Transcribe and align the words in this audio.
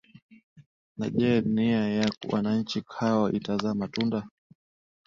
na 0.97 1.07
je 1.09 1.41
nia 1.43 1.87
ya 1.89 2.09
wananchi 2.31 2.83
hawa 2.87 3.33
itazaa 3.33 3.73
matunda 3.73 4.27